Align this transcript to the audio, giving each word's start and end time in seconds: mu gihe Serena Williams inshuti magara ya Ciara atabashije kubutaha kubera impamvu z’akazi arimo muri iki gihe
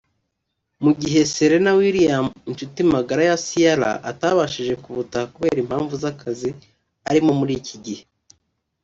mu 0.83 0.91
gihe 1.01 1.19
Serena 1.33 1.71
Williams 1.79 2.35
inshuti 2.49 2.79
magara 2.93 3.21
ya 3.29 3.37
Ciara 3.47 3.89
atabashije 4.11 4.73
kubutaha 4.83 5.25
kubera 5.33 5.57
impamvu 5.63 5.93
z’akazi 6.03 6.49
arimo 7.09 7.31
muri 7.39 7.53
iki 7.61 7.77
gihe 7.85 8.03